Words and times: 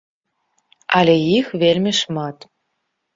Але 0.99 1.13
іх 1.37 1.51
вельмі 1.65 1.91
шмат. 2.01 2.37